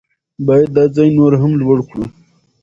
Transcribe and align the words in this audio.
باید 0.47 0.69
دا 0.75 0.83
ځای 0.95 1.09
نور 1.17 1.33
هم 1.41 1.51
لوړ 1.61 1.77
کړو. 1.89 2.03